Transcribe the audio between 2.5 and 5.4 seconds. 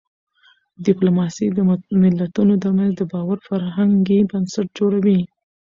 ترمنځ د باور فرهنګي بنسټ جوړوي.